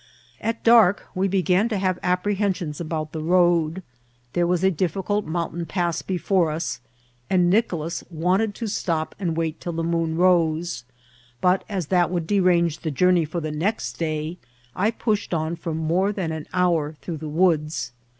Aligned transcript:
At 0.39 0.63
dark 0.63 1.05
we 1.13 1.27
began 1.27 1.69
to 1.69 1.77
have 1.77 1.99
apprehensions 2.01 2.81
about 2.81 3.11
the 3.11 3.21
road. 3.21 3.83
There 4.33 4.47
was 4.47 4.63
a 4.63 4.71
difficult 4.71 5.27
monntain 5.27 5.67
pass 5.67 6.01
before 6.01 6.51
ns, 6.55 6.79
and 7.29 7.51
Nic 7.51 7.69
olas 7.69 8.01
wanted 8.11 8.55
to 8.55 8.67
stop 8.67 9.13
and 9.19 9.37
wait 9.37 9.59
till 9.59 9.73
the 9.73 9.83
moon 9.83 10.15
rose; 10.17 10.85
but 11.39 11.63
as 11.69 11.85
that 11.93 12.09
would 12.09 12.25
derange 12.25 12.79
the 12.79 12.89
journey 12.89 13.25
for 13.25 13.41
the 13.41 13.51
next 13.51 13.99
day, 13.99 14.39
I 14.75 14.89
posh* 14.89 15.29
•d 15.29 15.37
on 15.37 15.55
for 15.55 15.75
more 15.75 16.11
than 16.11 16.31
an 16.31 16.47
hour 16.51 16.95
through 17.03 17.17
the 17.17 17.29
woods. 17.29 17.91